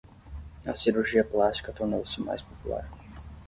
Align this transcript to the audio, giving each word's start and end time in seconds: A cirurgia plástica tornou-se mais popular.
A 0.65 0.73
cirurgia 0.75 1.23
plástica 1.23 1.71
tornou-se 1.71 2.19
mais 2.21 2.41
popular. 2.41 2.89